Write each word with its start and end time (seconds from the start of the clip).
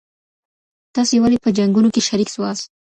تاسي 0.95 1.15
ولي 1.23 1.37
په 1.43 1.49
جنګونو 1.57 1.93
کي 1.95 2.01
شریک 2.07 2.29
سواست؟ 2.35 2.65